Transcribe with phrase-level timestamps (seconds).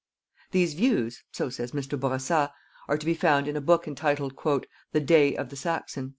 [0.49, 1.95] These views so says Mr.
[1.99, 2.51] Bourassa
[2.87, 4.33] are to be found in a book entitled:
[4.93, 6.09] "The Day of the Saxon."